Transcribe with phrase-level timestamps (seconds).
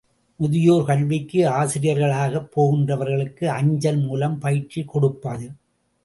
[0.39, 5.47] முதியோர் கல்விக்கு ஆசிரியர்களாகப் போகிறவர்களுக்கு அஞ்சல் மூலம் பயிற்சி கொடுப்பது.